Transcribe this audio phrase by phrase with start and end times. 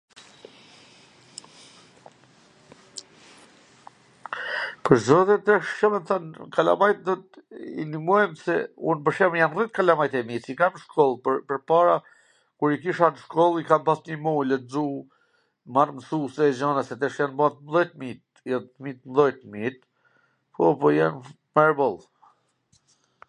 [4.87, 7.43] Pwr zotin tash Ca me t than, kalamajt do t...,
[7.83, 8.55] i ndimojm se,
[8.89, 11.13] un pwr shembwll jan rrit kalamajt e mi, s i kam nw shkoll,
[11.47, 11.97] pwrpara,
[12.63, 14.85] kur i kisha n shkoll, i kam pas nimu, lexu,
[15.75, 18.23] marr msuse e gjana, se tashi jan ba t mdhenj t mijt,
[18.53, 19.79] jan fmij t mdhenj t mijt,
[20.59, 21.15] po, po, jan
[21.61, 21.99] mirboll.